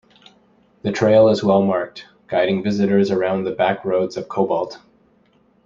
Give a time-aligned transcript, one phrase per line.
[0.81, 4.79] The trail is well marked, guiding visitors around the backroads of Cobalt.